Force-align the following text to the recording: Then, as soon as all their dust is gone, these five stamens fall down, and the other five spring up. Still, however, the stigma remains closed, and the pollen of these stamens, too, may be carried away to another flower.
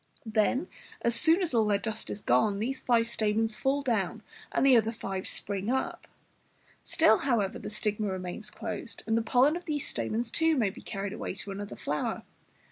Then, 0.25 0.67
as 1.03 1.13
soon 1.13 1.43
as 1.43 1.53
all 1.53 1.67
their 1.67 1.77
dust 1.77 2.09
is 2.09 2.21
gone, 2.21 2.57
these 2.57 2.79
five 2.79 3.07
stamens 3.07 3.53
fall 3.55 3.83
down, 3.83 4.23
and 4.51 4.65
the 4.65 4.75
other 4.75 4.91
five 4.91 5.27
spring 5.27 5.69
up. 5.69 6.07
Still, 6.83 7.19
however, 7.19 7.59
the 7.59 7.69
stigma 7.69 8.07
remains 8.11 8.49
closed, 8.49 9.03
and 9.05 9.15
the 9.15 9.21
pollen 9.21 9.55
of 9.55 9.65
these 9.65 9.85
stamens, 9.85 10.31
too, 10.31 10.57
may 10.57 10.71
be 10.71 10.81
carried 10.81 11.13
away 11.13 11.35
to 11.35 11.51
another 11.51 11.75
flower. 11.75 12.23